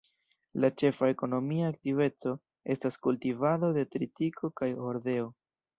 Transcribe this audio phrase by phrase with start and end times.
[0.63, 2.33] La ĉefa ekonomia aktiveco
[2.77, 5.33] estas kultivado de tritiko kaj hordeo.